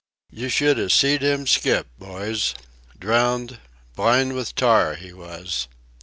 [0.31, 2.55] You should have seed him skip, boys!
[2.97, 3.59] Drowned,
[3.95, 5.67] blind with tar, he was!